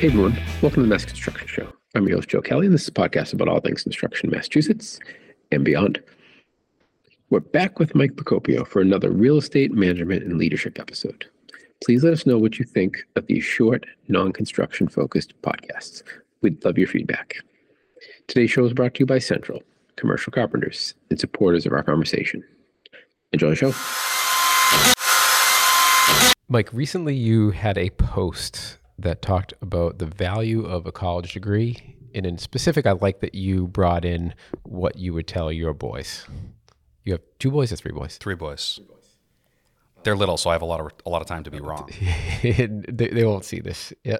[0.00, 0.32] Hey everyone,
[0.62, 1.70] welcome to the Mass Construction Show.
[1.94, 4.34] I'm your host, Joe Kelly, and this is a podcast about all things construction in
[4.34, 4.98] Massachusetts
[5.52, 6.02] and beyond.
[7.28, 11.26] We're back with Mike Procopio for another real estate management and leadership episode.
[11.84, 16.02] Please let us know what you think of these short, non construction focused podcasts.
[16.40, 17.34] We'd love your feedback.
[18.26, 19.62] Today's show is brought to you by Central,
[19.96, 22.42] commercial carpenters, and supporters of our conversation.
[23.34, 23.74] Enjoy the show.
[26.48, 31.96] Mike, recently you had a post that talked about the value of a college degree.
[32.14, 36.26] And in specific, I like that you brought in what you would tell your boys.
[37.04, 38.16] You have two boys or three boys?
[38.16, 38.74] Three boys.
[38.76, 38.96] Three boys.
[40.02, 41.88] They're little, so I have a lot of a lot of time to be wrong.
[42.42, 43.92] they, they won't see this.
[44.02, 44.16] Yeah.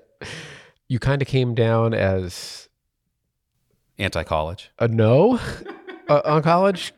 [0.88, 2.68] You kind of came down as
[3.98, 4.70] Anti-college.
[4.78, 5.38] a no
[6.08, 6.92] uh, on college.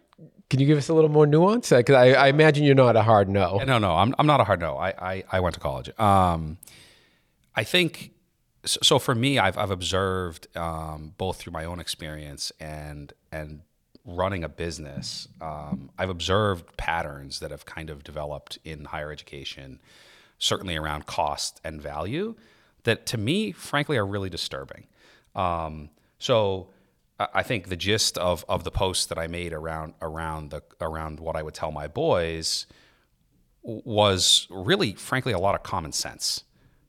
[0.50, 1.70] Can you give us a little more nuance?
[1.70, 3.62] Because I, I imagine you're not a hard no.
[3.64, 4.76] No, no, I'm I'm not a hard no.
[4.76, 5.90] I I, I went to college.
[5.98, 6.58] Um,
[7.54, 8.12] I think
[8.64, 8.98] so.
[8.98, 13.62] For me, I've I've observed um, both through my own experience and and
[14.04, 15.28] running a business.
[15.40, 19.80] Um, I've observed patterns that have kind of developed in higher education,
[20.38, 22.34] certainly around cost and value,
[22.84, 24.86] that to me, frankly, are really disturbing.
[25.34, 26.68] Um, so.
[27.20, 30.62] I I think the gist of, of the post that I made around around the
[30.80, 32.66] around what I would tell my boys
[33.62, 36.44] was really, frankly, a lot of common sense,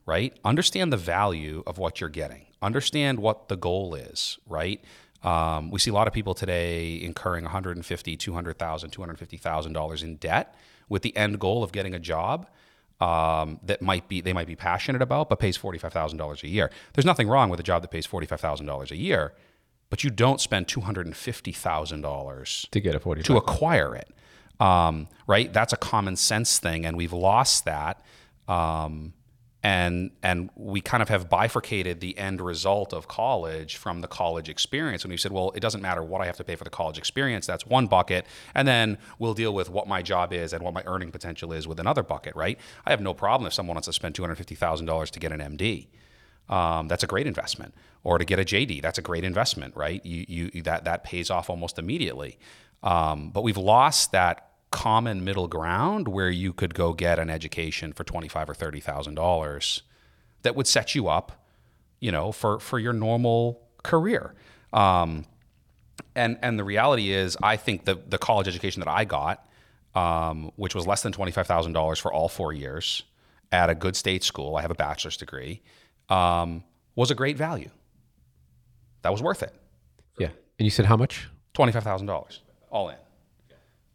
[0.06, 0.38] right?
[0.44, 2.46] Understand the value of what you're getting.
[2.62, 4.84] Understand what the goal is, right?
[5.24, 10.56] Um, we see a lot of people today incurring 150, 200,000, 250,000 dollars in debt
[10.90, 12.48] with the end goal of getting a job
[13.02, 16.44] um, that might be they might be passionate about, but pays forty five thousand dollars
[16.44, 16.70] a year.
[16.94, 19.34] There's nothing wrong with a job that pays forty five thousand dollars a year,
[19.90, 23.38] but you don't spend two hundred and fifty thousand dollars to get a 40 to
[23.38, 24.10] acquire it.
[24.60, 25.52] Um, right?
[25.52, 28.02] That's a common sense thing, and we've lost that.
[28.48, 29.14] Um,
[29.64, 34.50] and and we kind of have bifurcated the end result of college from the college
[34.50, 35.04] experience.
[35.04, 36.98] And we said, well, it doesn't matter what I have to pay for the college
[36.98, 37.48] experience.
[37.48, 40.84] That's one bucket, and then we'll deal with what my job is and what my
[40.86, 42.36] earning potential is with another bucket.
[42.36, 42.60] Right?
[42.86, 45.20] I have no problem if someone wants to spend two hundred fifty thousand dollars to
[45.20, 45.88] get an MD.
[46.50, 47.74] Um, that's a great investment,
[48.04, 48.82] or to get a JD.
[48.82, 50.06] That's a great investment, right?
[50.06, 52.38] You, you that that pays off almost immediately.
[52.84, 57.94] Um, but we've lost that common middle ground where you could go get an education
[57.94, 59.84] for twenty five or thirty thousand dollars
[60.42, 61.46] that would set you up,
[62.00, 64.34] you know, for for your normal career.
[64.74, 65.26] Um,
[66.16, 69.48] and and the reality is, I think the the college education that I got,
[69.94, 73.04] um, which was less than twenty five thousand dollars for all four years
[73.52, 75.62] at a good state school, I have a bachelor's degree,
[76.10, 76.64] um,
[76.96, 77.70] was a great value.
[79.04, 79.54] That was worth it.
[80.18, 80.32] Yeah.
[80.58, 81.28] And you said how much?
[81.54, 82.42] Twenty five thousand dollars
[82.72, 82.96] all in.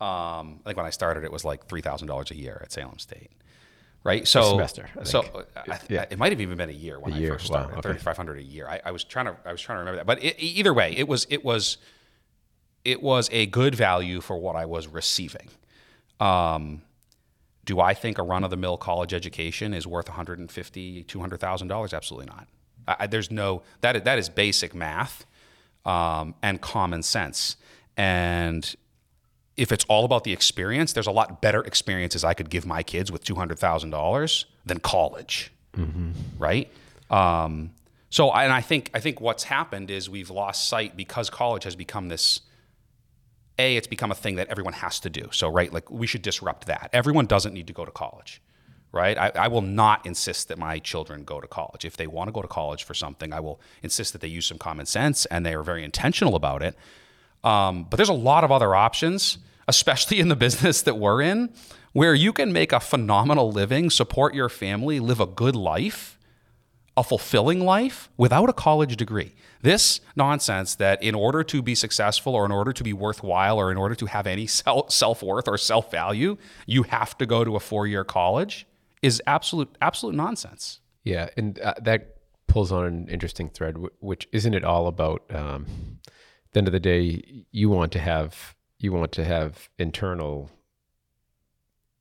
[0.00, 2.70] Um, I think when I started, it was like three thousand dollars a year at
[2.72, 3.31] Salem State,
[4.04, 4.26] right?
[4.28, 6.04] So semester, I so uh, I, Yeah.
[6.10, 7.78] it might have even been a year when A I year, first wow, started.
[7.78, 7.88] okay.
[7.88, 8.69] Thirty five hundred a year.
[8.69, 10.94] I, I was trying to I was trying to remember that, but it, either way,
[10.97, 11.78] it was it was
[12.84, 15.48] it was a good value for what I was receiving.
[16.20, 16.82] Um,
[17.64, 21.92] do I think a run of the mill college education is worth $150,000, $200,000?
[21.92, 22.48] Absolutely not.
[22.87, 25.26] I, there's no, that is, that is basic math
[25.84, 27.56] um, and common sense.
[27.94, 28.75] And
[29.58, 32.84] if it's all about the experience, there's a lot better experiences I could give my
[32.84, 35.52] kids with $200,000 than college.
[36.38, 36.70] Right.
[37.10, 37.72] Um,
[38.08, 41.74] so, and I think, I think what's happened is we've lost sight because college has
[41.74, 42.41] become this,
[43.58, 45.28] a, it's become a thing that everyone has to do.
[45.32, 46.88] So, right, like we should disrupt that.
[46.92, 48.40] Everyone doesn't need to go to college,
[48.92, 49.19] right?
[49.19, 51.84] I, I will not insist that my children go to college.
[51.84, 54.46] If they want to go to college for something, I will insist that they use
[54.46, 56.76] some common sense and they are very intentional about it.
[57.44, 61.53] Um, but there's a lot of other options, especially in the business that we're in,
[61.93, 66.19] where you can make a phenomenal living, support your family, live a good life
[66.99, 69.32] a fulfilling life without a college degree.
[69.62, 73.70] This nonsense that in order to be successful or in order to be worthwhile or
[73.70, 74.46] in order to have any
[74.88, 76.37] self worth or self value,
[76.67, 78.67] you have to go to a four year college
[79.00, 80.81] is absolute absolute nonsense.
[81.05, 82.17] Yeah, and uh, that
[82.49, 85.23] pulls on an interesting thread, which isn't it all about?
[85.31, 85.67] Um,
[86.53, 90.50] the end of the day, you want to have you want to have internal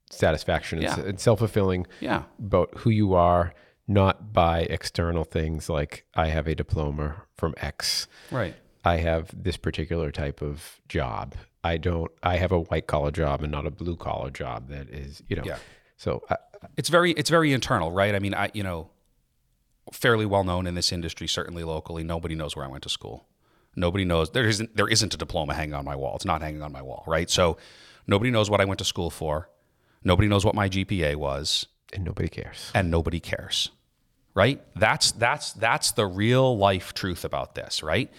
[0.10, 1.06] satisfaction and, Yeah.
[1.10, 2.24] and self fulfilling Yeah.
[2.40, 3.54] about who you are,
[3.88, 8.08] not by external things like I have a diploma from X.
[8.32, 8.56] Right.
[8.86, 11.36] I have this particular type of job.
[11.64, 12.12] I don't.
[12.24, 14.70] I have a white collar job and not a blue collar job.
[14.70, 15.44] That is, you know.
[15.46, 15.58] Yeah.
[15.98, 16.36] So uh,
[16.78, 18.16] It's very it's very internal, right?
[18.16, 18.92] I mean, I you know,
[19.92, 22.04] fairly well known in this industry, certainly locally.
[22.04, 23.26] Nobody knows where I went to school.
[23.78, 26.16] Nobody knows there isn't there isn't a diploma hanging on my wall.
[26.16, 27.30] It's not hanging on my wall, right?
[27.30, 27.58] So
[28.08, 29.50] nobody knows what I went to school for.
[30.04, 32.72] Nobody knows what my GPA was, and nobody cares.
[32.74, 33.70] and nobody cares.
[34.34, 34.62] right?
[34.76, 38.12] That's that's that's the real life truth about this, right?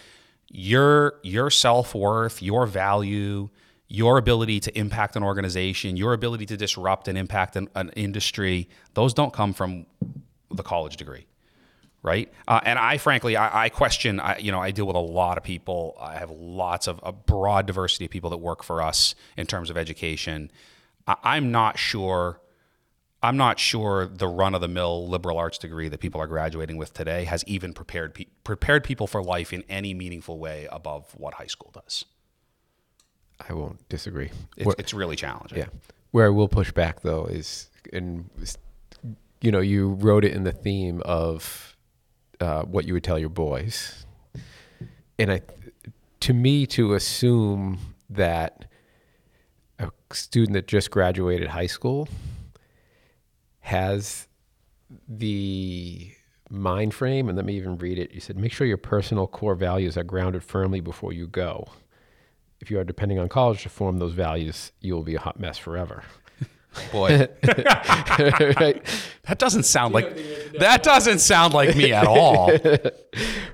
[0.49, 3.49] Your your self-worth, your value,
[3.89, 8.69] your ability to impact an organization, your ability to disrupt and impact an, an industry,
[8.95, 9.87] those don't come from
[10.51, 11.27] the college degree
[12.03, 12.33] right?
[12.47, 14.21] Uh, and I, frankly, I, I question.
[14.21, 15.97] I, you know, I deal with a lot of people.
[16.01, 19.71] I have lots of a broad diversity of people that work for us in terms
[19.71, 20.51] of education.
[21.07, 22.41] I, I'm not sure.
[23.21, 27.43] I'm not sure the run-of-the-mill liberal arts degree that people are graduating with today has
[27.49, 31.73] even prepared pe- prepared people for life in any meaningful way above what high school
[31.75, 32.05] does.
[33.49, 34.31] I won't disagree.
[34.57, 35.59] It's, Where- it's really challenging.
[35.59, 35.67] yeah.
[36.13, 38.31] Where I will push back though is, and
[39.41, 41.77] you know, you wrote it in the theme of
[42.41, 44.07] uh, what you would tell your boys,
[45.19, 45.41] and I,
[46.21, 47.79] to me, to assume
[48.11, 48.65] that
[49.79, 52.09] a student that just graduated high school
[53.61, 54.29] has
[55.09, 56.13] the
[56.51, 58.13] mind frame, and let me even read it.
[58.13, 61.67] You said, make sure your personal core values are grounded firmly before you go.
[62.61, 65.39] If you are depending on college to form those values, you will be a hot
[65.39, 66.03] mess forever.
[66.93, 67.31] Boy, right?
[69.25, 70.17] that doesn't sound like
[70.59, 72.51] that doesn't sound like me at all.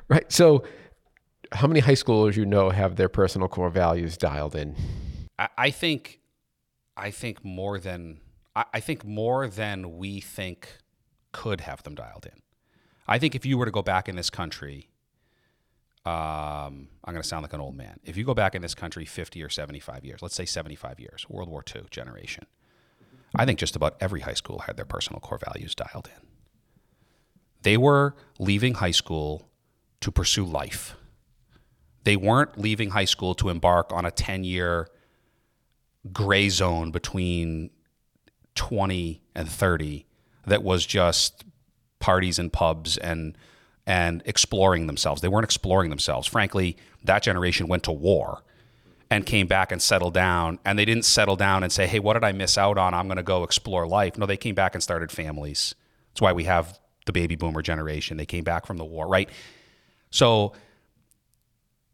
[0.07, 0.31] Right.
[0.31, 0.65] So,
[1.51, 4.77] how many high schoolers you know have their personal core values dialed in?
[5.39, 6.21] I, I think,
[6.95, 8.21] I think more than
[8.55, 10.77] I, I think more than we think
[11.33, 12.39] could have them dialed in.
[13.09, 14.91] I think if you were to go back in this country,
[16.07, 17.99] um, I'm going to sound like an old man.
[18.05, 21.27] If you go back in this country 50 or 75 years, let's say 75 years,
[21.29, 22.47] World War II generation,
[23.37, 26.27] I think just about every high school had their personal core values dialed in.
[27.63, 29.49] They were leaving high school
[30.01, 30.97] to pursue life.
[32.05, 34.89] They weren't leaving high school to embark on a 10 year
[36.13, 37.71] gray zone between
[38.55, 40.07] 20 and 30
[40.47, 41.45] that was just
[41.99, 43.37] parties and pubs and
[43.87, 45.21] and exploring themselves.
[45.21, 46.27] They weren't exploring themselves.
[46.27, 48.43] Frankly, that generation went to war
[49.15, 52.15] and came back and settled down and they didn't settle down and say, "Hey, what
[52.15, 52.95] did I miss out on?
[52.95, 55.77] I'm going to go explore life." No, they came back and started families.
[56.11, 58.17] That's why we have the baby boomer generation.
[58.17, 59.29] They came back from the war, right?
[60.11, 60.53] So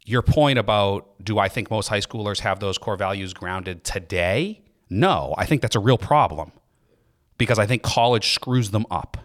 [0.07, 4.63] your point about do I think most high schoolers have those core values grounded today?
[4.89, 6.53] No, I think that's a real problem
[7.37, 9.19] because I think college screws them up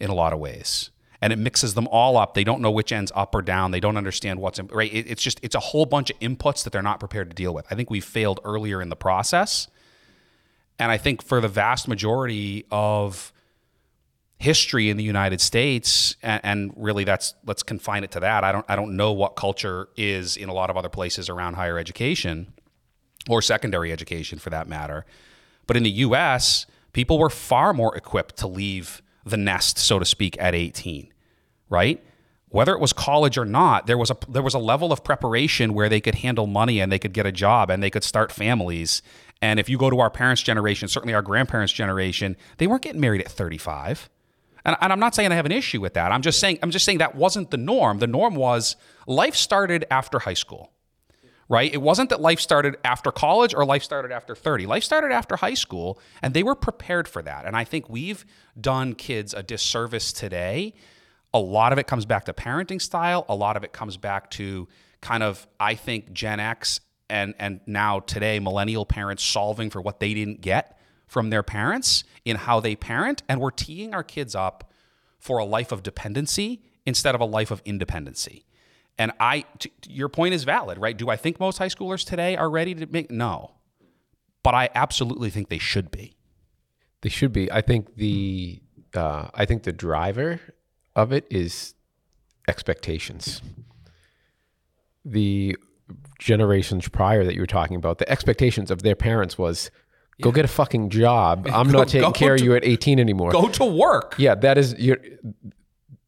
[0.00, 0.90] in a lot of ways.
[1.20, 2.34] And it mixes them all up.
[2.34, 3.72] They don't know which end's up or down.
[3.72, 4.92] They don't understand what's in, right.
[4.92, 7.52] It, it's just it's a whole bunch of inputs that they're not prepared to deal
[7.52, 7.66] with.
[7.70, 9.66] I think we failed earlier in the process,
[10.78, 13.32] and I think for the vast majority of
[14.38, 18.44] history in the United States, and, and really that's let's confine it to that.
[18.44, 21.54] I don't I don't know what culture is in a lot of other places around
[21.54, 22.52] higher education
[23.28, 25.04] or secondary education for that matter.
[25.66, 30.04] But in the US, people were far more equipped to leave the nest, so to
[30.04, 31.12] speak, at 18,
[31.68, 32.02] right?
[32.50, 35.74] Whether it was college or not, there was a there was a level of preparation
[35.74, 38.32] where they could handle money and they could get a job and they could start
[38.32, 39.02] families.
[39.42, 43.00] And if you go to our parents' generation, certainly our grandparents' generation, they weren't getting
[43.00, 44.08] married at 35.
[44.64, 46.10] And, and I'm not saying I have an issue with that.
[46.10, 47.98] I'm just saying I'm just saying that wasn't the norm.
[47.98, 48.76] The norm was
[49.06, 50.72] life started after high school
[51.48, 51.72] right?
[51.72, 54.66] It wasn't that life started after college or life started after 30.
[54.66, 57.46] Life started after high school, and they were prepared for that.
[57.46, 58.24] And I think we've
[58.60, 60.74] done kids a disservice today.
[61.32, 64.30] A lot of it comes back to parenting style, a lot of it comes back
[64.32, 64.68] to
[65.00, 70.00] kind of, I think, Gen X and, and now today, millennial parents solving for what
[70.00, 73.22] they didn't get from their parents in how they parent.
[73.28, 74.70] And we're teeing our kids up
[75.18, 78.44] for a life of dependency instead of a life of independency.
[78.98, 80.96] And I, t- your point is valid, right?
[80.96, 83.10] Do I think most high schoolers today are ready to make?
[83.10, 83.52] No,
[84.42, 86.16] but I absolutely think they should be.
[87.02, 87.50] They should be.
[87.52, 88.60] I think the
[88.94, 90.40] uh, I think the driver
[90.96, 91.74] of it is
[92.48, 93.40] expectations.
[95.04, 95.56] The
[96.18, 99.70] generations prior that you were talking about, the expectations of their parents was
[100.20, 101.46] go get a fucking job.
[101.52, 103.30] I'm Go- not taking care of you at 18 anymore.
[103.30, 104.16] Go to work.
[104.18, 104.98] Yeah, that is your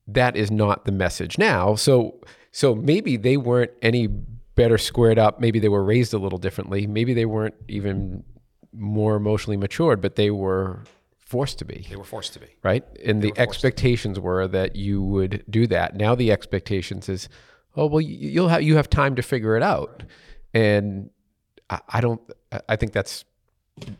[0.08, 1.76] that is not the message now.
[1.76, 2.20] So
[2.52, 5.40] so maybe they weren't any better squared up.
[5.40, 6.86] Maybe they were raised a little differently.
[6.86, 8.24] Maybe they weren't even
[8.72, 10.82] more emotionally matured, but they were
[11.18, 12.46] forced to be They were forced to be.
[12.62, 12.84] right?
[13.04, 15.94] And the expectations were that you would do that.
[15.96, 17.28] Now the expectations is,
[17.76, 20.02] oh well, you- you'll have you have time to figure it out,
[20.52, 21.10] and
[21.70, 22.20] I, I don't.
[22.68, 23.24] I- think that's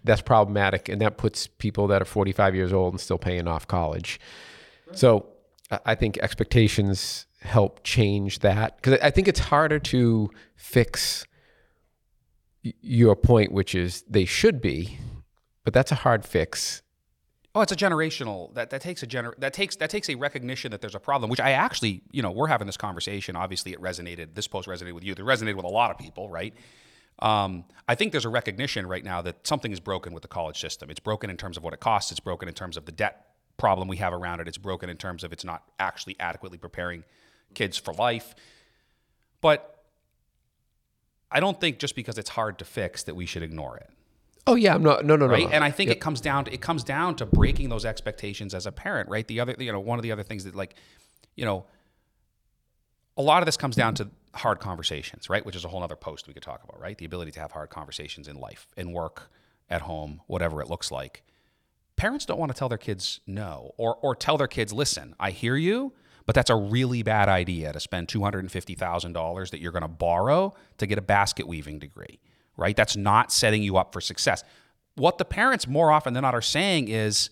[0.04, 3.66] that's problematic, and that puts people that are 45 years old and still paying off
[3.68, 4.18] college.
[4.92, 5.26] So
[5.70, 11.26] I- I think expectations help change that because I think it's harder to fix
[12.62, 14.98] your point, which is they should be,
[15.64, 16.82] but that's a hard fix
[17.54, 20.70] oh, it's a generational that that takes a gener that takes that takes a recognition
[20.70, 21.30] that there's a problem.
[21.30, 23.36] Which I actually, you know, we're having this conversation.
[23.36, 24.34] Obviously, it resonated.
[24.34, 25.12] This post resonated with you.
[25.12, 26.54] It resonated with a lot of people, right?
[27.18, 30.58] Um, I think there's a recognition right now that something is broken with the college
[30.58, 30.88] system.
[30.90, 32.10] It's broken in terms of what it costs.
[32.10, 33.26] It's broken in terms of the debt
[33.58, 34.48] problem we have around it.
[34.48, 37.04] It's broken in terms of it's not actually adequately preparing
[37.54, 38.34] kids for life.
[39.40, 39.84] But
[41.30, 43.90] I don't think just because it's hard to fix that we should ignore it.
[44.46, 45.04] Oh yeah, I'm not.
[45.04, 45.32] No, no, no.
[45.32, 45.50] Right, no.
[45.50, 48.66] and I think it comes down to it comes down to breaking those expectations as
[48.66, 49.26] a parent, right?
[49.26, 50.74] The other, you know, one of the other things that like,
[51.36, 51.66] you know,
[53.16, 55.44] a lot of this comes down to hard conversations, right?
[55.44, 56.96] Which is a whole other post we could talk about, right?
[56.96, 59.30] The ability to have hard conversations in life, in work,
[59.68, 61.22] at home, whatever it looks like.
[61.96, 65.30] Parents don't want to tell their kids no, or or tell their kids, listen, I
[65.32, 65.92] hear you,
[66.26, 69.60] but that's a really bad idea to spend two hundred and fifty thousand dollars that
[69.60, 72.20] you're going to borrow to get a basket weaving degree
[72.60, 72.76] right?
[72.76, 74.44] That's not setting you up for success.
[74.94, 77.30] What the parents more often than not are saying is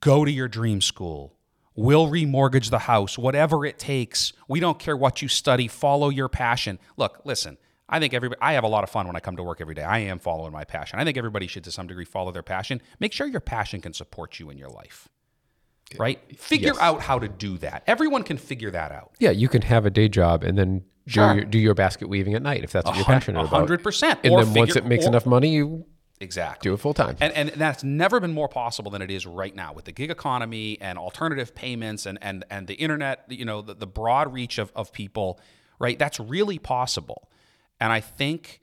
[0.00, 1.34] go to your dream school.
[1.74, 4.32] We'll remortgage the house, whatever it takes.
[4.48, 6.78] We don't care what you study, follow your passion.
[6.96, 7.58] Look, listen,
[7.88, 9.74] I think everybody I have a lot of fun when I come to work every
[9.74, 9.82] day.
[9.82, 10.98] I am following my passion.
[10.98, 12.82] I think everybody should to some degree follow their passion.
[13.00, 15.08] Make sure your passion can support you in your life.
[15.98, 16.18] Right?
[16.38, 16.78] Figure Yes.
[16.80, 17.84] out how to do that.
[17.86, 19.12] Everyone can figure that out.
[19.20, 21.30] yeah, you can have a day job and then Sure.
[21.32, 23.50] do, your, do your basket weaving at night if that's what you're passionate about.
[23.52, 24.18] hundred percent.
[24.24, 25.86] And Or then once it makes or- enough money, you
[26.20, 26.68] Exactly.
[26.68, 27.16] do it full time.
[27.20, 30.10] And, and that's never been more possible than it is right now with the gig
[30.10, 34.58] economy and alternative payments and, and, and the internet, you know, the, the broad reach
[34.58, 35.38] of, of people,
[35.78, 35.96] right?
[35.98, 37.28] That's really possible.
[37.78, 38.60] And I think,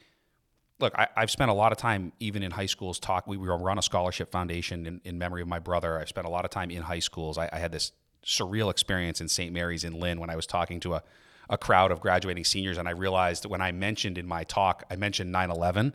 [0.80, 3.28] look, I, I've spent a lot of time, even in high schools, talk.
[3.28, 6.00] We, we run a scholarship foundation in, in memory of my brother.
[6.00, 7.38] I've spent a lot of time in high schools.
[7.38, 7.92] I, I had this
[8.26, 9.54] surreal experience in St.
[9.54, 11.04] Mary's in Lynn when I was talking to a,
[11.50, 12.78] a crowd of graduating seniors.
[12.78, 15.94] And I realized when I mentioned in my talk, I mentioned 9 11.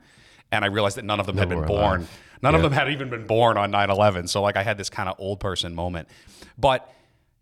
[0.50, 2.00] And I realized that none of them had been born.
[2.00, 2.18] alive.
[2.40, 4.28] None of them had even been born on 9 11.
[4.28, 6.08] So, like, I had this kind of old person moment.
[6.56, 6.90] But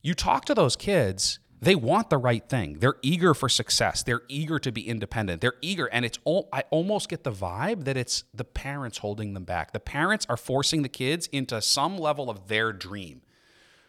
[0.02, 2.79] you talk to those kids, they want the right thing.
[2.81, 4.03] They're eager for success.
[4.03, 5.41] They're eager to be independent.
[5.41, 5.87] They're eager.
[5.87, 9.73] And it's, all, I almost get the vibe that it's the parents holding them back.
[9.73, 13.23] The parents are forcing the kids into some level of their dream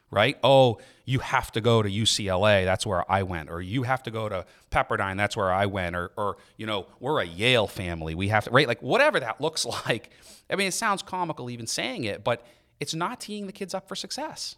[0.10, 0.38] right?
[0.44, 4.12] Oh, you have to go to UCLA, that's where I went, or you have to
[4.12, 8.16] go to Pepperdine, that's where I went, or or you know, we're a Yale family,
[8.16, 10.12] we have to right, like whatever that looks like.
[10.50, 12.46] I mean, it sounds comical even saying it, but
[12.80, 14.56] it's not teeing the kids up for success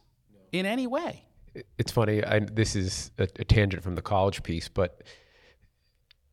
[0.51, 1.23] in any way.
[1.77, 2.23] It's funny.
[2.23, 5.03] I, this is a, a tangent from the college piece, but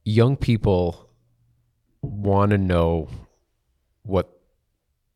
[0.04, 1.10] young people
[2.02, 3.08] want to know
[4.02, 4.40] what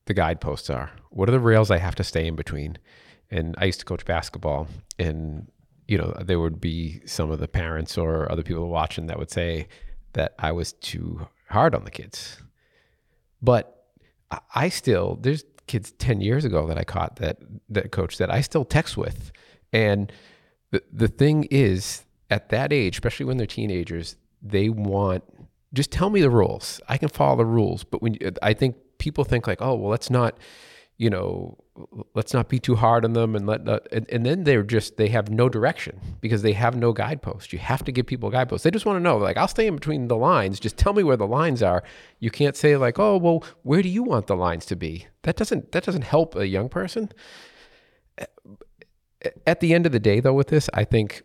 [0.07, 0.91] the guideposts are.
[1.11, 2.79] What are the rails I have to stay in between?
[3.31, 4.67] And I used to coach basketball,
[4.99, 5.47] and
[5.87, 9.31] you know there would be some of the parents or other people watching that would
[9.31, 9.69] say
[10.15, 12.43] that I was too hard on the kids.
[13.41, 13.85] But
[14.55, 17.39] I- still there's kids 10 years ago that I caught that
[17.69, 19.31] that coach that I still text with.
[19.73, 20.13] And
[20.71, 25.25] the the thing is at that age, especially when they're teenagers, they want
[25.73, 26.81] just tell me the rules.
[26.89, 30.11] I can follow the rules, but when I think people think like, "Oh, well, let's
[30.11, 30.39] not
[31.01, 31.57] you know,
[32.13, 35.09] let's not be too hard on them and let and, and then they're just they
[35.09, 37.55] have no direction because they have no guidepost.
[37.55, 38.65] You have to give people guideposts.
[38.65, 40.61] They just want to know like I'll stay in between the lines.
[40.61, 41.83] Just tell me where the lines are.
[42.19, 45.37] You can't say like, "Oh, well, where do you want the lines to be?" That
[45.37, 47.11] doesn't that doesn't help a young person.
[49.47, 51.23] At the end of the day though with this, I think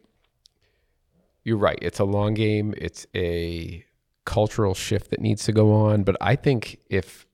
[1.43, 1.79] you're right.
[1.81, 2.73] It's a long game.
[2.77, 3.85] It's a
[4.25, 7.25] cultural shift that needs to go on, but I think if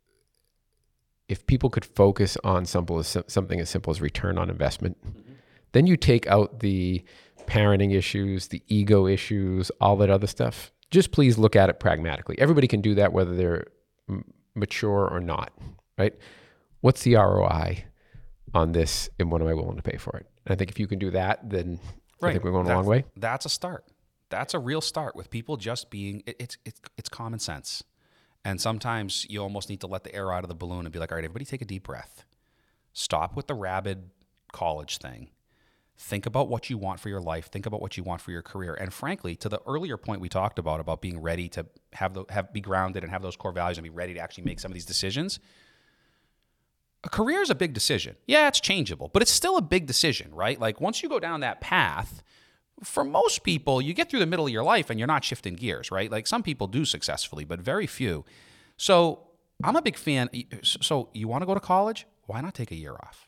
[1.30, 5.34] if people could focus on simple as something as simple as return on investment, mm-hmm.
[5.72, 7.02] then you take out the
[7.46, 10.74] parenting issues, the ego issues, all that other stuff.
[10.90, 12.38] Just please look at it pragmatically.
[12.38, 13.68] Everybody can do that, whether they're
[14.10, 14.26] m-
[14.56, 15.54] mature or not,
[15.98, 16.14] right?
[16.82, 17.86] What's the ROI
[18.54, 20.26] on this, and what am I willing to pay for it?
[20.46, 21.80] And I think if you can do that, then
[22.22, 23.06] I think we're going a long way.
[23.16, 23.86] That's a start.
[24.30, 26.24] That's a real start with people just being.
[26.26, 27.84] It, it's it's it's common sense,
[28.46, 31.00] and sometimes you almost need to let the air out of the balloon and be
[31.00, 32.26] like, all right, everybody, take a deep breath.
[32.94, 34.10] Stop with the rabid
[34.52, 35.30] college thing.
[35.98, 37.52] Think about what you want for your life.
[37.52, 38.74] Think about what you want for your career.
[38.74, 42.26] And frankly, to the earlier point we talked about about being ready to have the
[42.30, 44.72] have be grounded and have those core values and be ready to actually make some
[44.72, 45.40] of these decisions.
[47.04, 48.16] A career is a big decision.
[48.28, 50.60] Yeah, it's changeable, but it's still a big decision, right?
[50.60, 52.22] Like once you go down that path,
[52.84, 55.56] for most people, you get through the middle of your life and you're not shifting
[55.56, 56.12] gears, right?
[56.12, 58.26] Like some people do successfully, but very few.
[58.78, 59.20] So
[59.64, 60.30] I'm a big fan.
[60.64, 62.06] So you want to go to college?
[62.26, 63.28] Why not take a year off?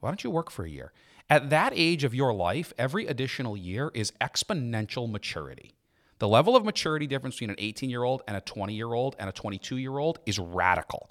[0.00, 0.92] Why don't you work for a year?
[1.28, 5.74] At that age of your life, every additional year is exponential maturity.
[6.18, 9.16] The level of maturity difference between an 18 year old and a 20 year old
[9.18, 11.10] and a 22 year old is radical.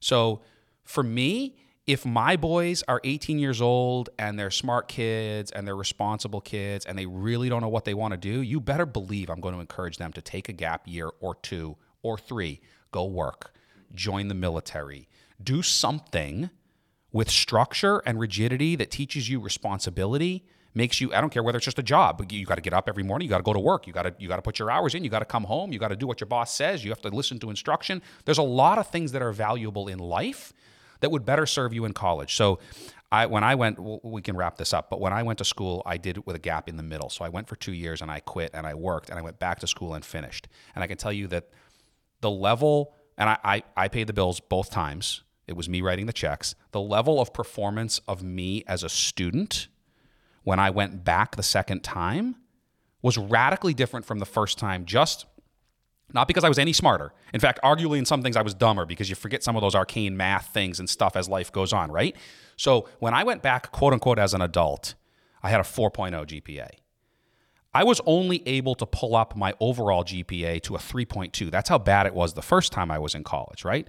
[0.00, 0.42] So
[0.84, 5.76] for me, if my boys are 18 years old and they're smart kids and they're
[5.76, 9.28] responsible kids and they really don't know what they want to do, you better believe
[9.28, 12.60] I'm going to encourage them to take a gap year or two or three,
[12.90, 13.52] go work,
[13.94, 15.08] join the military,
[15.42, 16.50] do something
[17.12, 20.44] with structure and rigidity that teaches you responsibility
[20.76, 22.88] makes you i don't care whether it's just a job you got to get up
[22.88, 24.58] every morning you got to go to work you got to you got to put
[24.58, 26.52] your hours in you got to come home you got to do what your boss
[26.52, 28.02] says you have to listen to instruction.
[28.24, 30.52] There's a lot of things that are valuable in life
[31.00, 32.58] that would better serve you in college so
[33.14, 35.82] I, when I went, we can wrap this up, but when I went to school,
[35.86, 37.08] I did it with a gap in the middle.
[37.10, 39.38] So I went for two years and I quit and I worked and I went
[39.38, 40.48] back to school and finished.
[40.74, 41.48] And I can tell you that
[42.22, 45.22] the level, and I, I, I paid the bills both times.
[45.46, 46.56] It was me writing the checks.
[46.72, 49.68] The level of performance of me as a student
[50.42, 52.34] when I went back the second time
[53.00, 55.26] was radically different from the first time, just
[56.12, 57.12] not because I was any smarter.
[57.32, 59.74] In fact, arguably in some things I was dumber because you forget some of those
[59.74, 62.14] arcane math things and stuff as life goes on, right?
[62.56, 64.94] So when I went back, quote unquote, as an adult,
[65.42, 66.68] I had a 4.0 GPA.
[67.74, 71.50] I was only able to pull up my overall GPA to a 3.2.
[71.50, 73.88] That's how bad it was the first time I was in college, right?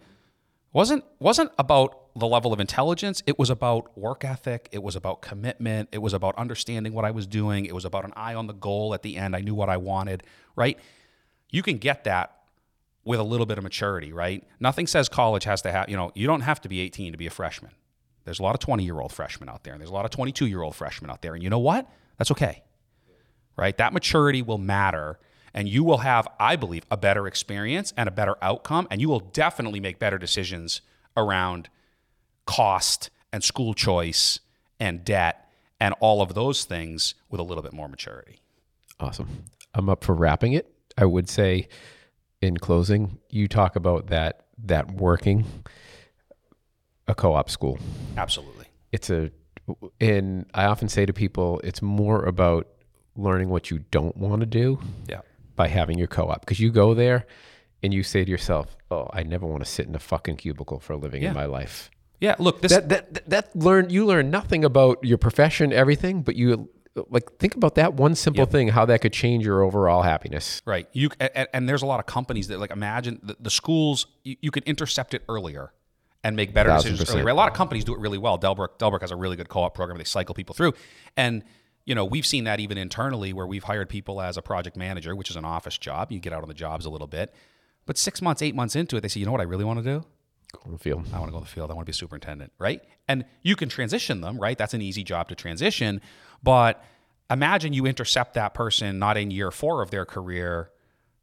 [0.74, 5.22] Wasn't wasn't about the level of intelligence, it was about work ethic, it was about
[5.22, 8.48] commitment, it was about understanding what I was doing, it was about an eye on
[8.48, 9.36] the goal at the end.
[9.36, 10.24] I knew what I wanted,
[10.56, 10.80] right?
[11.56, 12.36] You can get that
[13.06, 14.44] with a little bit of maturity, right?
[14.60, 17.18] Nothing says college has to have, you know, you don't have to be 18 to
[17.18, 17.72] be a freshman.
[18.26, 20.12] There's a lot of 20 year old freshmen out there, and there's a lot of
[20.12, 21.34] 22 year old freshmen out there.
[21.34, 21.90] And you know what?
[22.18, 22.64] That's okay,
[23.56, 23.78] right?
[23.78, 25.18] That maturity will matter,
[25.54, 29.08] and you will have, I believe, a better experience and a better outcome, and you
[29.08, 30.82] will definitely make better decisions
[31.16, 31.70] around
[32.46, 34.42] cost and school choice
[34.78, 38.42] and debt and all of those things with a little bit more maturity.
[39.00, 39.46] Awesome.
[39.74, 40.75] I'm up for wrapping it.
[40.98, 41.68] I would say
[42.42, 45.46] in closing, you talk about that that working
[47.08, 47.78] a co-op school.
[48.18, 48.66] Absolutely.
[48.92, 49.32] It's a
[50.00, 52.68] and I often say to people it's more about
[53.16, 55.22] learning what you don't want to do Yeah.
[55.56, 57.26] by having your co-op because you go there
[57.84, 60.80] and you say to yourself, "Oh, I never want to sit in a fucking cubicle
[60.80, 61.30] for a living Yeah.
[61.30, 61.90] in my life."
[62.22, 62.36] Yeah.
[62.40, 66.36] Look, this that that that- that learn you learn nothing about your profession, everything, but
[66.36, 66.70] you
[67.10, 70.62] like think about that one simple thing, how that could change your overall happiness.
[70.66, 70.88] Right.
[70.94, 74.38] You and, and there's a lot of companies that like imagine the, the schools you,
[74.42, 75.74] you could intercept it earlier
[76.24, 77.20] and make better decisions percent.
[77.20, 77.30] earlier.
[77.30, 78.40] A lot of companies do it really well.
[78.40, 79.98] Dellbrook Dellbrook has a really good co-op program.
[79.98, 80.74] They cycle people through,
[81.18, 81.44] and
[81.86, 85.16] you know we've seen that even internally where we've hired people as a project manager,
[85.16, 86.12] which is an office job.
[86.12, 87.34] You get out on the jobs a little bit,
[87.86, 89.84] but six months, eight months into it, they say, you know what I really want
[89.84, 90.06] to do.
[90.64, 91.08] Go on the field.
[91.14, 91.72] I want to go to the field.
[91.72, 92.82] I want to be superintendent, right?
[93.08, 94.58] And you can transition them, right?
[94.58, 96.02] That's an easy job to transition.
[96.44, 96.84] But
[97.30, 100.72] imagine you intercept that person not in year four of their career,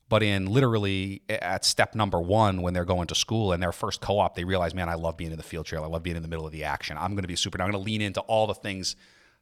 [0.09, 4.01] but in literally at step number one when they're going to school and their first
[4.01, 5.85] co-op, they realize, man, I love being in the field trail.
[5.85, 6.99] I love being in the middle of the action.
[6.99, 7.61] I'm going to be a super.
[7.61, 8.97] I'm going to lean into all the things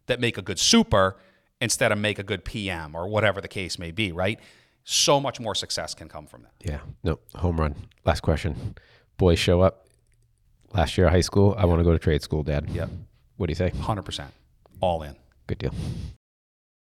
[0.06, 1.16] that make a good super
[1.60, 4.38] instead of make a good PM or whatever the case may be, right?
[4.84, 6.52] So much more success can come from that.
[6.60, 6.80] Yeah.
[7.04, 7.74] No, home run.
[8.04, 8.76] Last question.
[9.20, 9.84] Boys show up.
[10.72, 12.70] Last year of high school, I want to go to trade school, Dad.
[12.70, 12.88] Yep.
[13.36, 13.70] What do you say?
[13.70, 14.28] 100%.
[14.80, 15.14] All in.
[15.46, 15.74] Good deal.